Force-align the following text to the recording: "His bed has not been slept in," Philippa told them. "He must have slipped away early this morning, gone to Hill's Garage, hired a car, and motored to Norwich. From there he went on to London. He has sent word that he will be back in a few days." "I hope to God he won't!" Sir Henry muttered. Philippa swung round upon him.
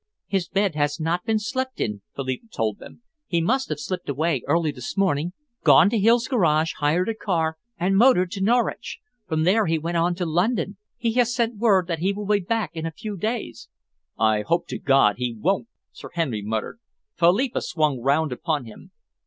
"His 0.25 0.47
bed 0.49 0.73
has 0.73 0.99
not 0.99 1.25
been 1.25 1.37
slept 1.37 1.79
in," 1.79 2.01
Philippa 2.15 2.47
told 2.47 2.79
them. 2.79 3.03
"He 3.27 3.39
must 3.39 3.69
have 3.69 3.79
slipped 3.79 4.09
away 4.09 4.41
early 4.47 4.71
this 4.71 4.97
morning, 4.97 5.33
gone 5.63 5.91
to 5.91 5.99
Hill's 5.99 6.27
Garage, 6.27 6.73
hired 6.79 7.07
a 7.07 7.13
car, 7.13 7.57
and 7.77 7.95
motored 7.95 8.31
to 8.31 8.41
Norwich. 8.41 8.97
From 9.27 9.43
there 9.43 9.67
he 9.67 9.77
went 9.77 9.97
on 9.97 10.15
to 10.15 10.25
London. 10.25 10.77
He 10.97 11.13
has 11.21 11.31
sent 11.35 11.57
word 11.59 11.85
that 11.85 11.99
he 11.99 12.13
will 12.13 12.25
be 12.25 12.39
back 12.39 12.71
in 12.75 12.87
a 12.87 12.91
few 12.91 13.15
days." 13.15 13.69
"I 14.17 14.41
hope 14.41 14.65
to 14.69 14.79
God 14.79 15.17
he 15.19 15.35
won't!" 15.39 15.67
Sir 15.91 16.09
Henry 16.11 16.41
muttered. 16.41 16.79
Philippa 17.15 17.61
swung 17.61 17.99
round 18.01 18.31
upon 18.31 18.65
him. 18.65 18.89